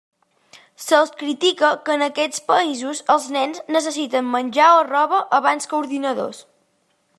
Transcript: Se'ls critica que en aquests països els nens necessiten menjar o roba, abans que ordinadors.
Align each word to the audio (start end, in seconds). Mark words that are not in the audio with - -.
Se'ls 0.85 1.11
critica 1.19 1.69
que 1.89 1.97
en 1.97 2.03
aquests 2.05 2.41
països 2.47 3.03
els 3.15 3.29
nens 3.37 3.61
necessiten 3.77 4.33
menjar 4.39 4.73
o 4.79 4.83
roba, 4.91 5.23
abans 5.43 5.71
que 5.73 5.81
ordinadors. 5.85 6.45